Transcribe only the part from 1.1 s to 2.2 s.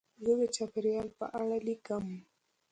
په اړه لیکم.